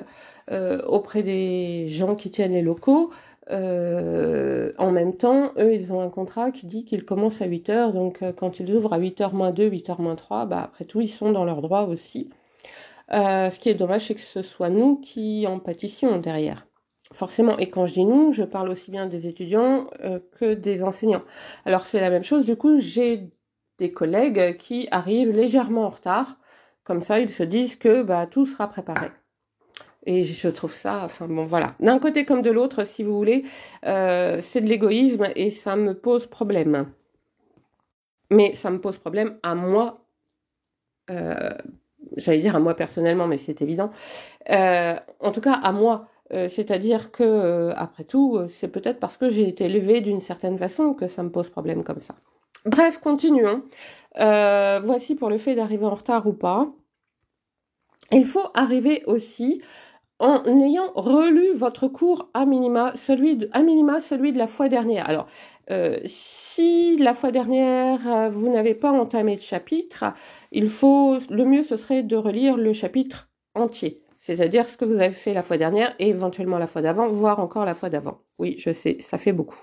euh, 0.50 0.82
auprès 0.86 1.22
des 1.22 1.88
gens 1.88 2.14
qui 2.14 2.30
tiennent 2.30 2.52
les 2.52 2.62
locaux. 2.62 3.10
en 3.50 4.90
même 4.92 5.14
temps, 5.16 5.52
eux, 5.58 5.74
ils 5.74 5.92
ont 5.92 6.00
un 6.00 6.10
contrat 6.10 6.50
qui 6.50 6.66
dit 6.66 6.84
qu'ils 6.84 7.04
commencent 7.04 7.42
à 7.42 7.46
8 7.46 7.70
heures. 7.70 7.92
Donc 7.92 8.20
quand 8.36 8.60
ils 8.60 8.74
ouvrent 8.74 8.92
à 8.92 8.98
8h 8.98 9.32
moins 9.32 9.50
2, 9.52 9.68
8h 9.70 10.00
moins 10.00 10.16
3, 10.16 10.46
bah, 10.46 10.62
après 10.64 10.84
tout, 10.84 11.00
ils 11.00 11.08
sont 11.08 11.32
dans 11.32 11.44
leurs 11.44 11.62
droits 11.62 11.84
aussi. 11.84 12.30
ce 13.10 13.58
qui 13.60 13.68
est 13.68 13.74
dommage, 13.74 14.06
c'est 14.06 14.14
que 14.14 14.20
ce 14.20 14.42
soit 14.42 14.70
nous 14.70 14.96
qui 14.96 15.46
en 15.46 15.58
pâtissions 15.58 16.18
derrière 16.18 16.65
forcément, 17.12 17.58
et 17.58 17.70
quand 17.70 17.86
je 17.86 17.94
dis 17.94 18.04
nous, 18.04 18.32
je 18.32 18.42
parle 18.42 18.68
aussi 18.68 18.90
bien 18.90 19.06
des 19.06 19.26
étudiants 19.26 19.88
euh, 20.02 20.18
que 20.38 20.54
des 20.54 20.82
enseignants. 20.82 21.22
Alors 21.64 21.84
c'est 21.84 22.00
la 22.00 22.10
même 22.10 22.24
chose, 22.24 22.44
du 22.44 22.56
coup, 22.56 22.78
j'ai 22.78 23.30
des 23.78 23.92
collègues 23.92 24.56
qui 24.56 24.88
arrivent 24.90 25.32
légèrement 25.32 25.84
en 25.84 25.90
retard, 25.90 26.38
comme 26.84 27.02
ça 27.02 27.20
ils 27.20 27.30
se 27.30 27.42
disent 27.42 27.76
que 27.76 28.02
bah, 28.02 28.26
tout 28.26 28.46
sera 28.46 28.68
préparé. 28.68 29.08
Et 30.04 30.24
je 30.24 30.48
trouve 30.48 30.72
ça, 30.72 31.02
enfin 31.04 31.26
bon 31.26 31.44
voilà, 31.46 31.74
d'un 31.80 31.98
côté 31.98 32.24
comme 32.24 32.42
de 32.42 32.50
l'autre, 32.50 32.84
si 32.84 33.02
vous 33.02 33.16
voulez, 33.16 33.44
euh, 33.84 34.40
c'est 34.40 34.60
de 34.60 34.68
l'égoïsme 34.68 35.28
et 35.34 35.50
ça 35.50 35.76
me 35.76 35.94
pose 35.94 36.26
problème. 36.26 36.92
Mais 38.30 38.54
ça 38.54 38.70
me 38.70 38.80
pose 38.80 38.98
problème 38.98 39.38
à 39.42 39.54
moi, 39.54 40.04
euh, 41.10 41.50
j'allais 42.16 42.38
dire 42.38 42.56
à 42.56 42.60
moi 42.60 42.74
personnellement, 42.74 43.26
mais 43.26 43.38
c'est 43.38 43.62
évident. 43.62 43.90
en 44.48 45.32
tout 45.32 45.40
cas, 45.40 45.54
à 45.54 45.72
moi, 45.72 46.08
euh, 46.32 46.48
c'est-à-dire 46.48 47.12
que, 47.12 47.22
euh, 47.22 47.72
après 47.76 48.04
tout, 48.04 48.36
euh, 48.36 48.48
c'est 48.48 48.68
peut-être 48.68 48.98
parce 48.98 49.16
que 49.16 49.30
j'ai 49.30 49.48
été 49.48 49.66
élevée 49.66 50.00
d'une 50.00 50.20
certaine 50.20 50.58
façon 50.58 50.92
que 50.92 51.06
ça 51.06 51.22
me 51.22 51.30
pose 51.30 51.48
problème 51.48 51.84
comme 51.84 52.00
ça. 52.00 52.14
Bref, 52.64 52.98
continuons. 52.98 53.62
voici 54.16 55.14
pour 55.14 55.30
le 55.30 55.38
fait 55.38 55.54
d'arriver 55.54 55.86
en 55.86 55.94
retard 55.94 56.26
ou 56.26 56.32
pas. 56.32 56.68
Il 58.10 58.24
faut 58.24 58.48
arriver 58.54 59.02
aussi 59.06 59.62
en 60.18 60.42
ayant 60.60 60.90
relu 60.94 61.52
votre 61.54 61.86
cours 61.88 62.30
à 62.34 62.46
minima, 62.46 62.92
celui 62.96 63.36
de, 63.36 64.38
la 64.38 64.46
fois 64.46 64.68
dernière. 64.68 65.08
Alors, 65.08 65.28
si 66.06 66.96
la 66.98 67.14
fois 67.14 67.30
dernière 67.30 68.30
vous 68.32 68.48
n'avez 68.48 68.74
pas 68.74 68.90
entamé 68.90 69.36
de 69.36 69.42
chapitre, 69.42 70.12
il 70.50 70.70
faut, 70.70 71.18
le 71.30 71.44
mieux 71.44 71.62
ce 71.62 71.76
serait 71.76 72.02
de 72.02 72.16
relire 72.16 72.56
le 72.56 72.72
chapitre 72.72 73.28
entier 73.54 74.02
c'est-à-dire 74.26 74.66
ce 74.66 74.76
que 74.76 74.84
vous 74.84 74.96
avez 74.96 75.12
fait 75.12 75.32
la 75.32 75.42
fois 75.42 75.56
dernière 75.56 75.94
et 76.00 76.08
éventuellement 76.08 76.58
la 76.58 76.66
fois 76.66 76.82
d'avant, 76.82 77.06
voire 77.06 77.38
encore 77.38 77.64
la 77.64 77.74
fois 77.74 77.90
d'avant. 77.90 78.18
Oui, 78.40 78.56
je 78.58 78.72
sais, 78.72 78.96
ça 78.98 79.18
fait 79.18 79.30
beaucoup. 79.32 79.62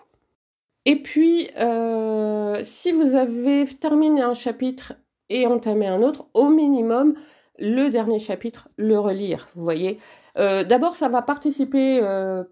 Et 0.86 1.01
puis, 1.01 1.50
euh, 1.58 2.62
si 2.63 2.93
vous 2.93 3.13
avez 3.15 3.65
terminé 3.65 4.22
un 4.22 4.34
chapitre 4.34 4.93
et 5.27 5.48
entamé 5.48 5.88
un 5.88 6.01
autre, 6.01 6.27
au 6.34 6.48
minimum, 6.48 7.13
le 7.60 7.89
dernier 7.89 8.20
chapitre, 8.20 8.70
le 8.77 8.98
relire, 8.98 9.50
vous 9.55 9.65
voyez. 9.65 10.00
Euh, 10.38 10.63
d'abord, 10.63 10.96
ça 10.96 11.10
va 11.10 11.22
participer 11.22 12.00
euh, 12.01 12.46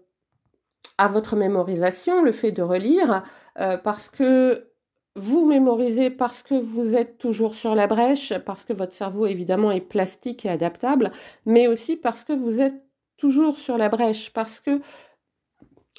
à 0.98 1.08
votre 1.08 1.34
mémorisation, 1.34 2.22
le 2.22 2.32
fait 2.32 2.52
de 2.52 2.60
relire, 2.60 3.22
parce 3.54 4.10
que 4.10 4.71
vous 5.16 5.44
mémorisez 5.46 6.10
parce 6.10 6.42
que 6.42 6.54
vous 6.54 6.96
êtes 6.96 7.18
toujours 7.18 7.54
sur 7.54 7.74
la 7.74 7.86
brèche, 7.86 8.32
parce 8.46 8.64
que 8.64 8.72
votre 8.72 8.94
cerveau 8.94 9.26
évidemment 9.26 9.70
est 9.70 9.80
plastique 9.80 10.46
et 10.46 10.48
adaptable, 10.48 11.12
mais 11.46 11.66
aussi 11.68 11.96
parce 11.96 12.24
que 12.24 12.32
vous 12.32 12.60
êtes 12.60 12.82
toujours 13.16 13.58
sur 13.58 13.78
la 13.78 13.88
brèche 13.88 14.32
parce 14.32 14.58
que 14.60 14.80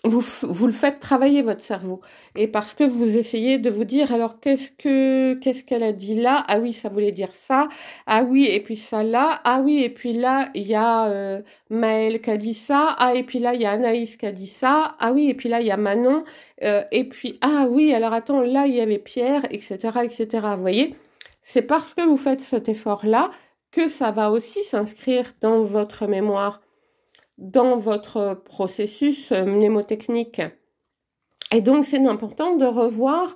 vous, 0.06 0.22
vous 0.42 0.68
le 0.68 0.74
faites 0.74 1.00
travailler 1.00 1.42
votre 1.42 1.62
cerveau. 1.62 2.02
Et 2.36 2.48
parce 2.48 2.74
que 2.74 2.84
vous 2.84 3.18
essayez 3.18 3.58
de 3.58 3.70
vous 3.70 3.86
dire 3.86 4.12
alors 4.12 4.40
qu'est-ce 4.42 4.72
que 4.72 5.36
qu'est-ce 5.36 5.64
qu'elle 5.64 5.84
a 5.84 5.94
dit 5.94 6.16
là? 6.16 6.44
Ah 6.50 6.60
oui 6.60 6.74
ça 6.74 6.90
voulait 6.90 7.14
dire 7.14 7.34
ça. 7.34 7.70
Ah 8.06 8.24
oui 8.24 8.48
et 8.48 8.60
puis 8.60 8.76
ça 8.76 9.02
là. 9.04 9.40
Ah 9.46 9.62
oui 9.64 9.82
et 9.84 9.90
puis 9.90 10.12
là 10.14 10.50
il 10.56 10.68
y 10.68 10.76
a 10.76 11.08
euh, 11.08 11.42
Maëlle 11.70 12.22
qui 12.22 12.32
a 12.32 12.38
dit 12.38 12.54
ça. 12.54 12.96
Ah 13.00 13.16
et 13.16 13.24
puis 13.24 13.40
là 13.40 13.54
il 13.54 13.62
y 13.62 13.66
a 13.66 13.72
Anaïs 13.72 14.18
qui 14.18 14.26
a 14.26 14.34
dit 14.34 14.48
ça. 14.48 14.96
Ah 15.00 15.14
oui 15.14 15.30
et 15.30 15.34
puis 15.36 15.48
là 15.48 15.62
il 15.62 15.68
y 15.68 15.72
a 15.72 15.78
Manon. 15.78 16.26
Euh, 16.64 16.84
et 16.92 17.06
puis 17.06 17.38
ah 17.42 17.66
oui 17.70 17.94
alors 17.94 18.14
attends 18.14 18.42
là 18.42 18.68
il 18.68 18.76
y 18.76 18.82
avait 18.82 19.00
Pierre 19.00 19.46
etc 19.52 20.00
etc 20.04 20.48
vous 20.56 20.62
voyez? 20.62 20.96
C'est 21.44 21.62
parce 21.62 21.94
que 21.94 22.02
vous 22.02 22.18
faites 22.18 22.42
cet 22.42 22.68
effort 22.70 23.06
là 23.06 23.32
que 23.72 23.88
ça 23.88 24.12
va 24.12 24.32
aussi 24.32 24.64
s'inscrire 24.64 25.32
dans 25.42 25.64
votre 25.64 26.08
mémoire 26.08 26.62
dans 27.38 27.78
votre 27.78 28.42
processus 28.46 29.32
euh, 29.32 29.46
mnémotechnique. 29.46 30.42
Et 31.52 31.62
donc, 31.62 31.86
c'est 31.86 32.06
important 32.08 32.56
de 32.56 32.66
revoir 32.66 33.36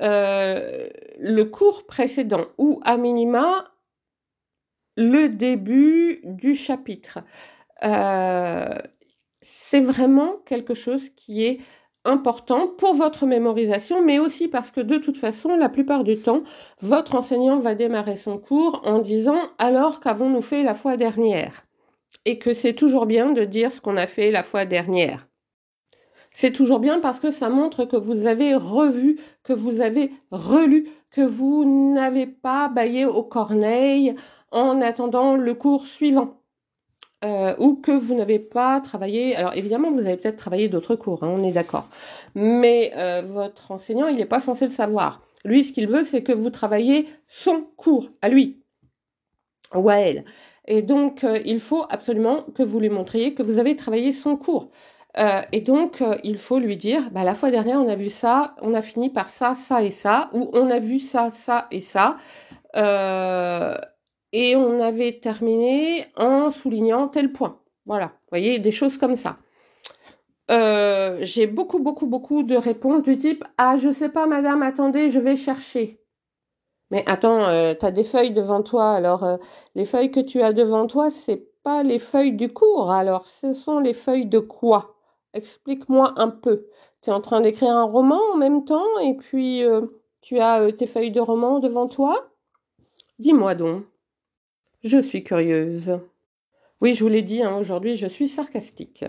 euh, 0.00 0.88
le 1.18 1.44
cours 1.44 1.86
précédent 1.86 2.46
ou 2.56 2.80
à 2.84 2.96
minima 2.96 3.64
le 4.96 5.28
début 5.28 6.20
du 6.24 6.54
chapitre. 6.54 7.20
Euh, 7.84 8.78
c'est 9.40 9.80
vraiment 9.80 10.36
quelque 10.46 10.74
chose 10.74 11.08
qui 11.10 11.44
est 11.44 11.60
important 12.04 12.68
pour 12.68 12.94
votre 12.94 13.26
mémorisation, 13.26 14.04
mais 14.04 14.18
aussi 14.18 14.48
parce 14.48 14.70
que 14.70 14.80
de 14.80 14.96
toute 14.96 15.18
façon, 15.18 15.56
la 15.56 15.68
plupart 15.68 16.04
du 16.04 16.18
temps, 16.18 16.42
votre 16.80 17.14
enseignant 17.14 17.60
va 17.60 17.74
démarrer 17.74 18.16
son 18.16 18.38
cours 18.38 18.80
en 18.84 18.98
disant 18.98 19.50
alors 19.58 20.00
qu'avons-nous 20.00 20.42
fait 20.42 20.62
la 20.62 20.74
fois 20.74 20.96
dernière? 20.96 21.67
Et 22.24 22.38
que 22.38 22.54
c'est 22.54 22.74
toujours 22.74 23.06
bien 23.06 23.32
de 23.32 23.44
dire 23.44 23.72
ce 23.72 23.80
qu'on 23.80 23.96
a 23.96 24.06
fait 24.06 24.30
la 24.30 24.42
fois 24.42 24.64
dernière. 24.64 25.28
C'est 26.32 26.52
toujours 26.52 26.78
bien 26.78 27.00
parce 27.00 27.20
que 27.20 27.30
ça 27.30 27.48
montre 27.48 27.84
que 27.84 27.96
vous 27.96 28.26
avez 28.26 28.54
revu, 28.54 29.18
que 29.42 29.52
vous 29.52 29.80
avez 29.80 30.12
relu, 30.30 30.88
que 31.10 31.22
vous 31.22 31.64
n'avez 31.92 32.26
pas 32.26 32.68
baillé 32.68 33.06
au 33.06 33.22
corneille 33.22 34.14
en 34.50 34.80
attendant 34.80 35.36
le 35.36 35.54
cours 35.54 35.86
suivant. 35.86 36.38
Euh, 37.24 37.56
ou 37.58 37.74
que 37.74 37.90
vous 37.90 38.14
n'avez 38.14 38.38
pas 38.38 38.80
travaillé. 38.80 39.34
Alors 39.34 39.52
évidemment, 39.56 39.90
vous 39.90 39.98
avez 39.98 40.16
peut-être 40.16 40.36
travaillé 40.36 40.68
d'autres 40.68 40.94
cours, 40.94 41.24
hein, 41.24 41.34
on 41.36 41.42
est 41.42 41.50
d'accord. 41.50 41.88
Mais 42.36 42.92
euh, 42.94 43.22
votre 43.22 43.72
enseignant, 43.72 44.06
il 44.06 44.18
n'est 44.18 44.24
pas 44.24 44.38
censé 44.38 44.66
le 44.66 44.70
savoir. 44.70 45.20
Lui, 45.44 45.64
ce 45.64 45.72
qu'il 45.72 45.88
veut, 45.88 46.04
c'est 46.04 46.22
que 46.22 46.32
vous 46.32 46.50
travaillez 46.50 47.08
son 47.26 47.62
cours 47.76 48.10
à 48.22 48.28
lui 48.28 48.62
ou 49.74 49.88
à 49.88 49.96
elle. 49.96 50.24
Et 50.68 50.82
donc, 50.82 51.24
euh, 51.24 51.40
il 51.46 51.60
faut 51.60 51.86
absolument 51.88 52.44
que 52.54 52.62
vous 52.62 52.78
lui 52.78 52.90
montriez 52.90 53.34
que 53.34 53.42
vous 53.42 53.58
avez 53.58 53.74
travaillé 53.74 54.12
son 54.12 54.36
cours. 54.36 54.70
Euh, 55.16 55.40
et 55.52 55.62
donc, 55.62 56.02
euh, 56.02 56.18
il 56.24 56.36
faut 56.38 56.58
lui 56.58 56.76
dire, 56.76 57.10
bah, 57.10 57.24
la 57.24 57.34
fois 57.34 57.50
dernière, 57.50 57.80
on 57.80 57.88
a 57.88 57.94
vu 57.94 58.10
ça, 58.10 58.54
on 58.60 58.74
a 58.74 58.82
fini 58.82 59.08
par 59.10 59.30
ça, 59.30 59.54
ça 59.54 59.82
et 59.82 59.90
ça, 59.90 60.28
ou 60.34 60.50
on 60.52 60.70
a 60.70 60.78
vu 60.78 60.98
ça, 61.00 61.30
ça 61.30 61.68
et 61.70 61.80
ça. 61.80 62.16
et 64.32 64.56
on 64.56 64.80
avait 64.80 65.12
terminé 65.20 66.06
en 66.16 66.50
soulignant 66.50 67.08
tel 67.08 67.32
point. 67.32 67.60
Voilà, 67.86 68.06
vous 68.06 68.28
voyez, 68.30 68.58
des 68.58 68.70
choses 68.70 68.98
comme 68.98 69.16
ça. 69.16 69.38
J'ai 71.22 71.46
beaucoup, 71.46 71.78
beaucoup, 71.78 72.06
beaucoup 72.06 72.42
de 72.42 72.56
réponses 72.56 73.02
du 73.02 73.16
type 73.16 73.44
Ah, 73.56 73.76
je 73.78 73.90
sais 73.90 74.10
pas, 74.10 74.26
madame, 74.26 74.62
attendez, 74.62 75.10
je 75.10 75.18
vais 75.20 75.36
chercher. 75.36 75.98
Mais 76.90 77.04
attends, 77.06 77.46
euh, 77.48 77.74
tu 77.78 77.84
as 77.84 77.90
des 77.90 78.04
feuilles 78.04 78.32
devant 78.32 78.62
toi. 78.62 78.92
Alors, 78.92 79.24
euh, 79.24 79.36
les 79.74 79.84
feuilles 79.84 80.10
que 80.10 80.20
tu 80.20 80.42
as 80.42 80.52
devant 80.52 80.86
toi, 80.86 81.10
c'est 81.10 81.48
pas 81.62 81.82
les 81.82 81.98
feuilles 81.98 82.32
du 82.32 82.52
cours. 82.52 82.90
Alors, 82.90 83.26
ce 83.26 83.52
sont 83.52 83.78
les 83.78 83.94
feuilles 83.94 84.26
de 84.26 84.38
quoi? 84.38 84.96
Explique-moi 85.34 86.14
un 86.16 86.28
peu. 86.28 86.66
Tu 87.02 87.10
es 87.10 87.12
en 87.12 87.20
train 87.20 87.40
d'écrire 87.40 87.72
un 87.72 87.84
roman 87.84 88.20
en 88.32 88.36
même 88.36 88.64
temps 88.64 88.98
et 89.00 89.14
puis 89.14 89.62
euh, 89.62 89.86
tu 90.22 90.40
as 90.40 90.72
tes 90.72 90.86
feuilles 90.86 91.12
de 91.12 91.20
roman 91.20 91.58
devant 91.58 91.88
toi? 91.88 92.30
Dis-moi 93.18 93.54
donc. 93.54 93.84
Je 94.82 94.98
suis 94.98 95.24
curieuse. 95.24 95.98
Oui, 96.80 96.94
je 96.94 97.02
vous 97.02 97.10
l'ai 97.10 97.22
dit, 97.22 97.42
hein, 97.42 97.56
aujourd'hui, 97.58 97.96
je 97.96 98.06
suis 98.06 98.28
sarcastique. 98.28 99.04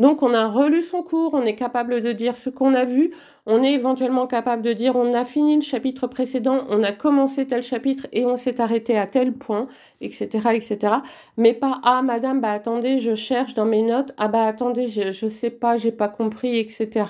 Donc 0.00 0.22
on 0.22 0.32
a 0.32 0.48
relu 0.48 0.82
son 0.82 1.02
cours, 1.02 1.34
on 1.34 1.42
est 1.44 1.54
capable 1.54 2.00
de 2.00 2.12
dire 2.12 2.34
ce 2.34 2.48
qu'on 2.48 2.72
a 2.74 2.86
vu, 2.86 3.12
on 3.44 3.62
est 3.62 3.74
éventuellement 3.74 4.26
capable 4.26 4.62
de 4.62 4.72
dire 4.72 4.96
on 4.96 5.12
a 5.12 5.26
fini 5.26 5.56
le 5.56 5.60
chapitre 5.60 6.06
précédent, 6.06 6.64
on 6.70 6.82
a 6.82 6.92
commencé 6.92 7.46
tel 7.46 7.62
chapitre 7.62 8.06
et 8.12 8.24
on 8.24 8.38
s'est 8.38 8.62
arrêté 8.62 8.96
à 8.96 9.06
tel 9.06 9.34
point, 9.34 9.68
etc., 10.00 10.28
etc. 10.54 10.94
Mais 11.36 11.52
pas 11.52 11.80
ah 11.84 12.00
madame, 12.00 12.40
bah 12.40 12.52
attendez, 12.52 12.98
je 12.98 13.14
cherche 13.14 13.52
dans 13.52 13.66
mes 13.66 13.82
notes, 13.82 14.12
ah 14.16 14.28
bah 14.28 14.46
attendez, 14.46 14.86
je, 14.86 15.12
je 15.12 15.28
sais 15.28 15.50
pas, 15.50 15.76
j'ai 15.76 15.92
pas 15.92 16.08
compris, 16.08 16.56
etc. 16.58 17.04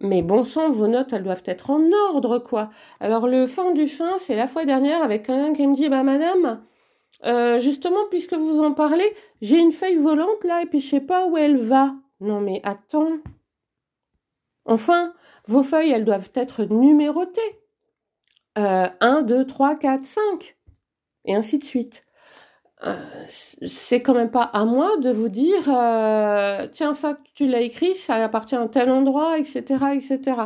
Mais 0.00 0.22
bon 0.22 0.44
sang, 0.44 0.70
vos 0.70 0.88
notes, 0.88 1.12
elles 1.12 1.22
doivent 1.22 1.42
être 1.44 1.68
en 1.70 1.82
ordre, 2.10 2.38
quoi. 2.38 2.70
Alors 3.00 3.26
le 3.28 3.46
fin 3.46 3.72
du 3.72 3.88
fin, 3.88 4.12
c'est 4.18 4.36
la 4.36 4.46
fois 4.46 4.64
dernière 4.64 5.02
avec 5.02 5.26
quelqu'un 5.26 5.52
qui 5.52 5.66
me 5.66 5.74
dit, 5.74 5.90
bah 5.90 6.02
madame, 6.02 6.62
euh, 7.24 7.60
justement, 7.60 8.06
puisque 8.10 8.34
vous 8.34 8.60
en 8.62 8.72
parlez, 8.72 9.14
j'ai 9.42 9.58
une 9.58 9.72
feuille 9.72 9.96
volante 9.96 10.44
là 10.44 10.62
et 10.62 10.66
puis 10.66 10.80
je 10.80 10.88
sais 10.88 11.00
pas 11.00 11.26
où 11.26 11.36
elle 11.36 11.58
va. 11.58 11.94
Non 12.20 12.40
mais 12.40 12.60
attends. 12.64 13.18
Enfin, 14.64 15.14
vos 15.46 15.62
feuilles, 15.62 15.92
elles 15.92 16.04
doivent 16.04 16.30
être 16.34 16.64
numérotées. 16.64 17.60
Euh, 18.58 18.88
1, 19.00 19.22
2, 19.22 19.46
3, 19.46 19.76
4, 19.76 20.04
5. 20.04 20.56
Et 21.26 21.34
ainsi 21.34 21.58
de 21.58 21.64
suite. 21.64 22.02
Euh, 22.84 22.94
c'est 23.62 24.02
quand 24.02 24.12
même 24.12 24.30
pas 24.30 24.42
à 24.42 24.66
moi 24.66 24.98
de 24.98 25.10
vous 25.10 25.30
dire 25.30 25.62
euh, 25.66 26.68
tiens 26.70 26.92
ça 26.92 27.16
tu 27.32 27.46
l'as 27.46 27.62
écrit 27.62 27.94
ça 27.94 28.16
appartient 28.16 28.54
à 28.54 28.68
tel 28.68 28.90
endroit 28.90 29.38
etc 29.38 29.62
etc 29.94 30.36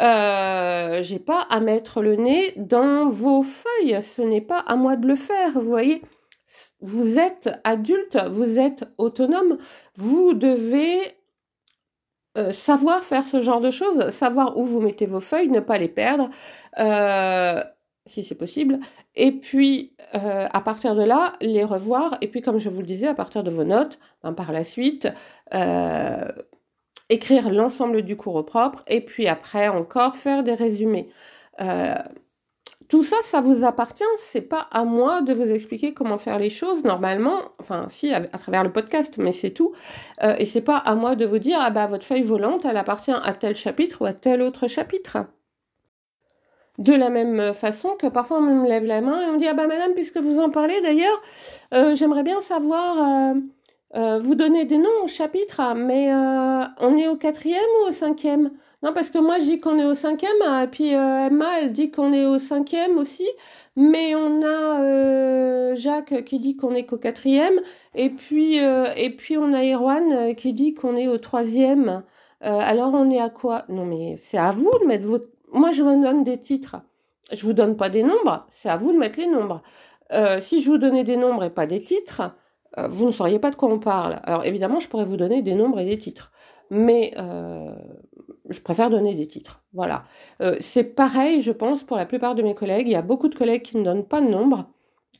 euh, 0.00 1.04
j'ai 1.04 1.20
pas 1.20 1.46
à 1.50 1.60
mettre 1.60 2.02
le 2.02 2.16
nez 2.16 2.52
dans 2.56 3.08
vos 3.08 3.44
feuilles 3.44 4.02
ce 4.02 4.22
n'est 4.22 4.40
pas 4.40 4.58
à 4.58 4.74
moi 4.74 4.96
de 4.96 5.06
le 5.06 5.14
faire 5.14 5.52
vous 5.52 5.60
voyez 5.60 6.02
vous 6.80 7.18
êtes 7.18 7.50
adulte, 7.64 8.18
vous 8.30 8.58
êtes 8.58 8.84
autonome, 8.98 9.58
vous 9.96 10.34
devez 10.34 11.16
euh, 12.38 12.50
savoir 12.50 13.02
faire 13.02 13.24
ce 13.24 13.42
genre 13.42 13.60
de 13.60 13.70
choses, 13.70 14.08
savoir 14.10 14.56
où 14.56 14.64
vous 14.64 14.80
mettez 14.80 15.04
vos 15.04 15.20
feuilles, 15.20 15.50
ne 15.50 15.60
pas 15.60 15.76
les 15.76 15.88
perdre, 15.88 16.30
euh, 16.78 17.62
si 18.06 18.24
c'est 18.24 18.34
possible, 18.34 18.80
et 19.14 19.32
puis 19.32 19.94
euh, 20.14 20.48
à 20.50 20.60
partir 20.62 20.94
de 20.94 21.02
là, 21.02 21.34
les 21.42 21.62
revoir, 21.62 22.16
et 22.22 22.28
puis 22.28 22.40
comme 22.40 22.58
je 22.58 22.70
vous 22.70 22.80
le 22.80 22.86
disais, 22.86 23.06
à 23.06 23.14
partir 23.14 23.44
de 23.44 23.50
vos 23.50 23.64
notes, 23.64 23.98
ben, 24.22 24.32
par 24.32 24.50
la 24.50 24.64
suite, 24.64 25.08
écrire 27.10 27.50
l'ensemble 27.50 28.02
du 28.02 28.16
cours 28.16 28.36
au 28.36 28.42
propre, 28.42 28.82
et 28.86 29.02
puis 29.02 29.28
après 29.28 29.68
encore 29.68 30.16
faire 30.16 30.42
des 30.42 30.54
résumés. 30.54 31.10
Tout 32.88 33.02
ça, 33.04 33.16
ça 33.22 33.40
vous 33.40 33.64
appartient. 33.64 34.04
C'est 34.18 34.42
pas 34.42 34.68
à 34.70 34.84
moi 34.84 35.20
de 35.22 35.32
vous 35.32 35.50
expliquer 35.50 35.94
comment 35.94 36.18
faire 36.18 36.38
les 36.38 36.50
choses 36.50 36.84
normalement. 36.84 37.40
Enfin, 37.58 37.86
si 37.88 38.12
à, 38.12 38.20
travers 38.20 38.64
le 38.64 38.72
podcast, 38.72 39.18
mais 39.18 39.32
c'est 39.32 39.50
tout. 39.50 39.72
Euh, 40.22 40.34
et 40.38 40.44
c'est 40.44 40.60
pas 40.62 40.76
à 40.76 40.94
moi 40.94 41.16
de 41.16 41.26
vous 41.26 41.38
dire 41.38 41.58
ah 41.60 41.70
bah 41.70 41.86
votre 41.86 42.04
feuille 42.04 42.22
volante, 42.22 42.64
elle 42.64 42.76
appartient 42.76 43.12
à 43.12 43.32
tel 43.34 43.54
chapitre 43.54 44.02
ou 44.02 44.06
à 44.06 44.12
tel 44.12 44.42
autre 44.42 44.68
chapitre. 44.68 45.18
De 46.78 46.94
la 46.94 47.10
même 47.10 47.52
façon 47.52 47.96
que 47.98 48.06
parfois 48.06 48.38
on 48.38 48.40
me 48.40 48.66
lève 48.66 48.84
la 48.84 49.02
main 49.02 49.20
et 49.20 49.26
on 49.26 49.32
me 49.34 49.38
dit 49.38 49.46
ah 49.46 49.54
bah 49.54 49.66
madame 49.66 49.92
puisque 49.92 50.16
vous 50.16 50.40
en 50.40 50.48
parlez 50.50 50.80
d'ailleurs, 50.80 51.20
euh, 51.74 51.94
j'aimerais 51.94 52.22
bien 52.22 52.40
savoir 52.40 52.96
euh, 52.98 53.40
vous 53.94 54.34
donner 54.34 54.64
des 54.64 54.78
noms 54.78 55.04
au 55.04 55.08
chapitre, 55.08 55.74
mais 55.74 56.12
on 56.12 56.96
est 56.96 57.08
au 57.08 57.16
quatrième 57.16 57.60
ou 57.82 57.88
au 57.88 57.92
cinquième? 57.92 58.50
Non, 58.82 58.92
parce 58.92 59.10
que 59.10 59.18
moi, 59.18 59.38
je 59.38 59.44
dis 59.44 59.60
qu'on 59.60 59.78
est 59.78 59.84
au 59.84 59.94
cinquième, 59.94 60.42
et 60.62 60.66
puis 60.66 60.94
euh, 60.96 61.26
Emma, 61.26 61.60
elle 61.60 61.72
dit 61.72 61.92
qu'on 61.92 62.12
est 62.12 62.26
au 62.26 62.40
cinquième 62.40 62.98
aussi, 62.98 63.28
mais 63.76 64.16
on 64.16 64.42
a 64.42 64.82
euh, 64.82 65.76
Jacques 65.76 66.24
qui 66.24 66.40
dit 66.40 66.56
qu'on 66.56 66.74
est 66.74 66.84
qu'au 66.84 66.96
quatrième, 66.96 67.60
et 67.94 68.10
puis, 68.10 68.58
euh, 68.58 68.92
et 68.96 69.10
puis 69.10 69.38
on 69.38 69.52
a 69.52 69.62
Erwan 69.64 70.34
qui 70.34 70.52
dit 70.52 70.74
qu'on 70.74 70.96
est 70.96 71.06
au 71.06 71.18
troisième. 71.18 72.02
alors 72.40 72.92
on 72.94 73.08
est 73.10 73.20
à 73.20 73.30
quoi? 73.30 73.64
Non, 73.68 73.84
mais 73.86 74.16
c'est 74.18 74.38
à 74.38 74.50
vous 74.50 74.72
de 74.80 74.86
mettre 74.86 75.06
vos... 75.06 75.18
Moi, 75.52 75.70
je 75.70 75.82
vous 75.84 76.02
donne 76.02 76.24
des 76.24 76.40
titres. 76.40 76.76
Je 77.30 77.46
vous 77.46 77.52
donne 77.52 77.76
pas 77.76 77.88
des 77.88 78.02
nombres, 78.02 78.46
c'est 78.50 78.68
à 78.68 78.76
vous 78.76 78.92
de 78.92 78.98
mettre 78.98 79.20
les 79.20 79.28
nombres. 79.28 79.62
si 80.40 80.60
je 80.60 80.70
vous 80.70 80.78
donnais 80.78 81.04
des 81.04 81.16
nombres 81.16 81.44
et 81.44 81.50
pas 81.50 81.66
des 81.66 81.82
titres, 81.82 82.22
vous 82.88 83.06
ne 83.06 83.12
sauriez 83.12 83.38
pas 83.38 83.50
de 83.50 83.56
quoi 83.56 83.68
on 83.68 83.78
parle. 83.78 84.20
Alors 84.24 84.44
évidemment, 84.44 84.80
je 84.80 84.88
pourrais 84.88 85.04
vous 85.04 85.16
donner 85.16 85.42
des 85.42 85.54
nombres 85.54 85.80
et 85.80 85.84
des 85.84 85.98
titres 85.98 86.32
mais 86.72 87.12
euh, 87.18 87.70
je 88.48 88.58
préfère 88.60 88.88
donner 88.88 89.14
des 89.14 89.26
titres. 89.26 89.62
Voilà. 89.74 90.04
Euh, 90.40 90.56
c'est 90.60 90.84
pareil, 90.84 91.42
je 91.42 91.52
pense, 91.52 91.84
pour 91.84 91.98
la 91.98 92.06
plupart 92.06 92.34
de 92.34 92.42
mes 92.42 92.54
collègues. 92.54 92.88
Il 92.88 92.92
y 92.92 92.96
a 92.96 93.02
beaucoup 93.02 93.28
de 93.28 93.34
collègues 93.34 93.62
qui 93.62 93.76
ne 93.76 93.84
donnent 93.84 94.06
pas 94.06 94.22
de 94.22 94.28
nombre, 94.28 94.70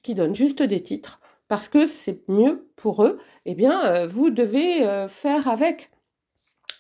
qui 0.02 0.14
donnent 0.14 0.35
juste 0.35 0.62
des 0.62 0.82
titres, 0.82 1.21
parce 1.49 1.68
que 1.68 1.87
c'est 1.87 2.26
mieux 2.26 2.71
pour 2.76 3.04
eux. 3.04 3.18
Eh 3.44 3.54
bien, 3.54 3.85
euh, 3.85 4.06
vous 4.06 4.30
devez 4.30 5.06
faire 5.09 5.47
avec. 5.47 5.90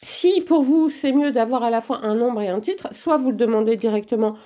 Si 0.04 0.40
pour 0.40 0.62
vous 0.62 0.88
c'est 0.88 1.12
mieux 1.12 1.30
d'avoir 1.30 1.62
à 1.62 1.70
la 1.70 1.80
fois 1.80 2.00
un 2.02 2.16
nombre 2.16 2.40
et 2.40 2.48
un 2.48 2.58
titre, 2.58 2.92
soit 2.92 3.18
vous 3.18 3.30
le 3.30 3.36
demandez 3.36 3.76
directement 3.76 4.36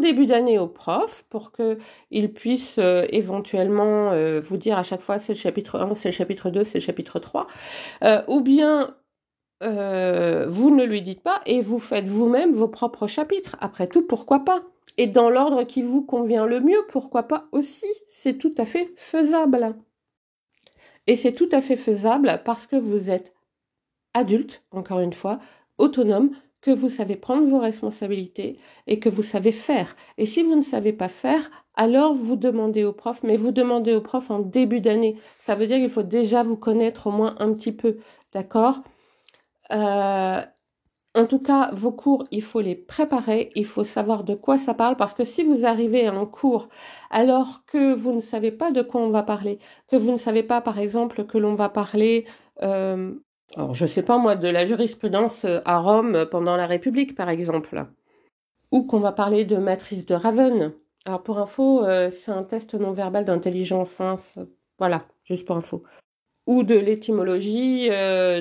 début 0.00 0.26
d'année 0.26 0.58
au 0.58 0.66
prof 0.66 1.24
pour 1.28 1.52
qu'il 1.52 2.32
puisse 2.32 2.76
euh, 2.78 3.06
éventuellement 3.10 4.12
euh, 4.12 4.40
vous 4.40 4.56
dire 4.56 4.78
à 4.78 4.82
chaque 4.82 5.00
fois 5.00 5.18
c'est 5.18 5.32
le 5.34 5.38
chapitre 5.38 5.80
1, 5.80 5.94
c'est 5.94 6.08
le 6.08 6.14
chapitre 6.14 6.50
2, 6.50 6.64
c'est 6.64 6.78
le 6.78 6.84
chapitre 6.84 7.18
3. 7.18 7.46
Euh, 8.04 8.22
ou 8.28 8.40
bien 8.40 8.94
vous 9.62 10.70
ne 10.70 10.84
lui 10.84 11.00
dites 11.00 11.22
pas 11.22 11.40
et 11.46 11.62
vous 11.62 11.78
faites 11.78 12.06
vous-même 12.06 12.52
vos 12.52 12.68
propres 12.68 13.06
chapitres. 13.06 13.56
Après 13.60 13.86
tout, 13.86 14.06
pourquoi 14.06 14.44
pas? 14.44 14.62
Et 14.98 15.06
dans 15.06 15.30
l'ordre 15.30 15.62
qui 15.62 15.82
vous 15.82 16.02
convient 16.02 16.44
le 16.44 16.60
mieux, 16.60 16.84
pourquoi 16.90 17.22
pas 17.22 17.46
aussi? 17.52 17.86
C'est 18.06 18.36
tout 18.36 18.54
à 18.58 18.66
fait 18.66 18.92
faisable. 18.96 19.74
Et 21.06 21.16
c'est 21.16 21.32
tout 21.32 21.48
à 21.52 21.62
fait 21.62 21.76
faisable 21.76 22.42
parce 22.44 22.66
que 22.66 22.76
vous 22.76 23.08
êtes 23.08 23.34
adulte, 24.12 24.62
encore 24.72 25.00
une 25.00 25.14
fois, 25.14 25.38
autonome, 25.78 26.30
que 26.66 26.72
vous 26.72 26.88
savez 26.90 27.16
prendre 27.16 27.48
vos 27.48 27.60
responsabilités 27.60 28.58
et 28.88 28.98
que 29.00 29.08
vous 29.10 29.22
savez 29.22 29.52
faire. 29.52 29.96
Et 30.18 30.26
si 30.26 30.42
vous 30.42 30.56
ne 30.56 30.62
savez 30.62 30.92
pas 30.92 31.08
faire, 31.08 31.50
alors 31.74 32.14
vous 32.14 32.36
demandez 32.36 32.84
au 32.84 32.92
prof, 32.92 33.22
mais 33.22 33.36
vous 33.36 33.52
demandez 33.52 33.94
au 33.94 34.00
prof 34.02 34.30
en 34.30 34.40
début 34.40 34.80
d'année. 34.80 35.18
Ça 35.38 35.54
veut 35.54 35.66
dire 35.66 35.78
qu'il 35.78 35.90
faut 35.90 36.02
déjà 36.02 36.42
vous 36.42 36.56
connaître 36.56 37.06
au 37.08 37.12
moins 37.12 37.36
un 37.38 37.52
petit 37.54 37.72
peu, 37.72 37.98
d'accord? 38.32 38.82
Euh, 39.72 40.42
En 41.14 41.26
tout 41.26 41.40
cas, 41.40 41.70
vos 41.74 41.92
cours, 41.92 42.26
il 42.32 42.42
faut 42.42 42.60
les 42.62 42.76
préparer, 42.76 43.50
il 43.56 43.66
faut 43.66 43.84
savoir 43.84 44.24
de 44.24 44.34
quoi 44.36 44.58
ça 44.58 44.74
parle, 44.74 44.96
parce 44.96 45.14
que 45.14 45.24
si 45.24 45.42
vous 45.44 45.66
arrivez 45.66 46.06
à 46.06 46.14
un 46.14 46.26
cours 46.26 46.68
alors 47.10 47.64
que 47.66 47.94
vous 47.94 48.12
ne 48.14 48.20
savez 48.20 48.52
pas 48.52 48.72
de 48.72 48.82
quoi 48.82 49.00
on 49.02 49.10
va 49.10 49.22
parler, 49.24 49.58
que 49.88 49.96
vous 49.96 50.12
ne 50.12 50.18
savez 50.18 50.42
pas, 50.44 50.60
par 50.62 50.78
exemple, 50.78 51.26
que 51.26 51.38
l'on 51.38 51.54
va 51.56 51.70
parler 51.70 52.26
euh, 52.62 53.14
alors, 53.54 53.74
je 53.74 53.86
sais 53.86 54.02
pas 54.02 54.18
moi, 54.18 54.34
de 54.36 54.48
la 54.48 54.66
jurisprudence 54.66 55.44
euh, 55.44 55.60
à 55.64 55.78
Rome 55.78 56.14
euh, 56.14 56.26
pendant 56.26 56.56
la 56.56 56.66
République, 56.66 57.14
par 57.14 57.30
exemple. 57.30 57.86
Ou 58.72 58.82
qu'on 58.82 58.98
va 58.98 59.12
parler 59.12 59.44
de 59.44 59.56
matrice 59.56 60.04
de 60.04 60.14
Raven. 60.14 60.72
Alors, 61.04 61.22
pour 61.22 61.38
info, 61.38 61.84
euh, 61.84 62.10
c'est 62.10 62.32
un 62.32 62.42
test 62.42 62.74
non 62.74 62.92
verbal 62.92 63.24
d'intelligence. 63.24 64.00
Hein, 64.00 64.16
voilà, 64.78 65.06
juste 65.24 65.46
pour 65.46 65.56
info. 65.56 65.84
Ou 66.46 66.62
de 66.64 66.74
l'étymologie 66.76 67.90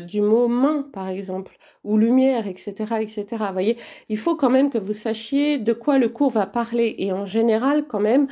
du 0.02 0.22
mot 0.22 0.48
main, 0.48 0.88
par 0.94 1.08
exemple, 1.08 1.58
ou 1.84 1.98
lumière, 1.98 2.46
etc., 2.46 2.98
etc. 3.02 3.26
Vous 3.40 3.54
voyez, 3.54 3.78
il 4.10 4.18
faut 4.20 4.36
quand 4.36 4.52
même 4.52 4.70
que 4.70 4.78
vous 4.78 4.94
sachiez 4.94 5.58
de 5.58 5.74
quoi 5.74 5.98
le 5.98 6.10
cours 6.10 6.30
va 6.30 6.46
parler. 6.46 6.94
Et 7.00 7.12
en 7.12 7.26
général, 7.26 7.88
quand 7.88 8.00
même, 8.00 8.28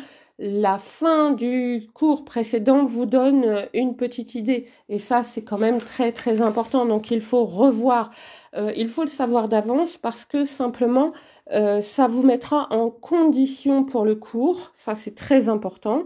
la 0.45 0.77
fin 0.77 1.31
du 1.31 1.87
cours 1.93 2.25
précédent 2.25 2.83
vous 2.83 3.05
donne 3.05 3.65
une 3.73 3.95
petite 3.95 4.35
idée. 4.35 4.65
Et 4.89 4.99
ça, 4.99 5.23
c'est 5.23 5.41
quand 5.41 5.57
même 5.57 5.79
très 5.79 6.11
très 6.11 6.41
important. 6.41 6.85
Donc 6.85 7.11
il 7.11 7.21
faut 7.21 7.45
revoir. 7.45 8.11
Euh, 8.53 8.73
il 8.75 8.89
faut 8.89 9.03
le 9.03 9.07
savoir 9.07 9.47
d'avance 9.47 9.95
parce 9.95 10.25
que 10.25 10.43
simplement, 10.43 11.13
euh, 11.53 11.81
ça 11.81 12.07
vous 12.07 12.23
mettra 12.23 12.67
en 12.73 12.89
condition 12.89 13.85
pour 13.85 14.03
le 14.03 14.15
cours. 14.15 14.73
Ça, 14.75 14.95
c'est 14.95 15.15
très 15.15 15.47
important. 15.47 16.03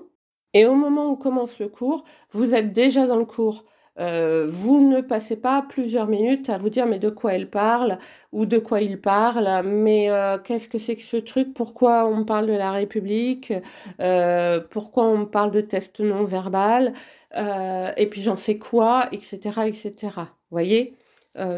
Et 0.53 0.67
au 0.67 0.75
moment 0.75 1.10
où 1.10 1.15
commence 1.15 1.60
le 1.60 1.67
cours, 1.67 2.03
vous 2.32 2.53
êtes 2.53 2.72
déjà 2.74 3.08
dans 3.08 3.17
le 3.17 3.25
cours. 3.25 3.65
Euh, 4.00 4.46
vous 4.48 4.88
ne 4.88 5.01
passez 5.01 5.36
pas 5.36 5.66
plusieurs 5.68 6.08
minutes 6.08 6.50
à 6.50 6.58
vous 6.58 6.70
dire 6.70 6.86
mais 6.86 7.00
de 7.00 7.10
quoi 7.10 7.34
elle 7.34 7.50
parle 7.50 7.98
ou 8.32 8.46
de 8.46 8.60
quoi 8.60 8.82
il 8.82 9.01
parle, 9.01 9.63
mais 9.66 10.10
euh, 10.10 10.38
qu'est-ce 10.38 10.68
que 10.68 10.77
c'est 10.77 10.96
que 10.96 11.01
ce 11.01 11.18
truc, 11.18 11.54
pourquoi 11.54 12.06
on 12.06 12.24
parle 12.24 12.48
de 12.48 12.54
la 12.54 12.72
République, 12.72 13.54
euh, 14.00 14.60
pourquoi 14.70 15.06
on 15.06 15.25
parle 15.25 15.51
de 15.51 15.62
test 15.62 16.00
non 16.00 16.25
verbal, 16.25 16.94
et 17.36 18.08
puis 18.10 18.22
j'en 18.22 18.36
fais 18.36 18.58
quoi, 18.58 19.10
etc., 19.12 19.39
etc. 19.68 20.10
Voyez? 20.51 20.96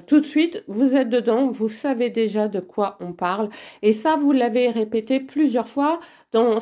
Tout 0.07 0.19
de 0.19 0.25
suite, 0.25 0.63
vous 0.67 0.95
êtes 0.95 1.09
dedans, 1.09 1.51
vous 1.51 1.69
savez 1.69 2.09
déjà 2.09 2.49
de 2.49 2.59
quoi 2.59 2.97
on 2.99 3.13
parle, 3.13 3.49
et 3.81 3.93
ça, 3.93 4.17
vous 4.17 4.33
l'avez 4.33 4.69
répété 4.69 5.21
plusieurs 5.21 5.67
fois 5.69 5.99
dans, 6.33 6.57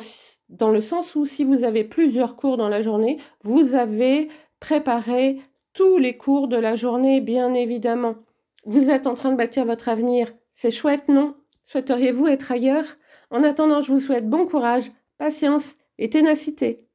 dans 0.48 0.70
le 0.70 0.80
sens 0.80 1.16
où 1.16 1.26
si 1.26 1.42
vous 1.42 1.64
avez 1.64 1.82
plusieurs 1.84 2.36
cours 2.36 2.56
dans 2.56 2.68
la 2.68 2.80
journée, 2.80 3.16
vous 3.42 3.74
avez 3.74 4.28
préparé 4.60 5.40
tous 5.72 5.98
les 5.98 6.16
cours 6.16 6.48
de 6.48 6.56
la 6.56 6.74
journée, 6.74 7.20
bien 7.20 7.54
évidemment. 7.54 8.16
Vous 8.64 8.90
êtes 8.90 9.06
en 9.06 9.14
train 9.14 9.30
de 9.30 9.36
bâtir 9.36 9.64
votre 9.64 9.88
avenir. 9.88 10.32
C'est 10.54 10.70
chouette, 10.70 11.08
non? 11.08 11.34
Souhaiteriez-vous 11.64 12.26
être 12.26 12.50
ailleurs? 12.50 12.96
En 13.30 13.44
attendant, 13.44 13.80
je 13.80 13.92
vous 13.92 14.00
souhaite 14.00 14.28
bon 14.28 14.46
courage, 14.46 14.90
patience 15.18 15.76
et 15.98 16.10
ténacité. 16.10 16.87